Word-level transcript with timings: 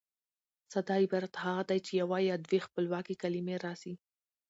ساده 0.71 0.93
عبارت 1.03 1.33
هغه 1.43 1.63
دئ، 1.69 1.79
چي 1.85 1.93
یوه 2.01 2.17
یا 2.29 2.35
دوې 2.45 2.59
خپلواکي 2.67 3.15
کلیمې 3.21 3.55
راسي. 3.65 3.93